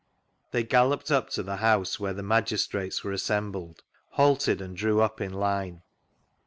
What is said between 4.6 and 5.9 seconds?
drew up in line.